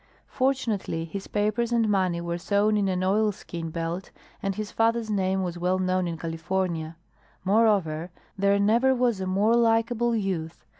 [0.29, 4.09] Fortunately, his papers and money were sewn in an oilskin belt
[4.41, 6.95] and his father's name was well known in California.
[7.45, 10.65] Moreover, there never was a more likable youth.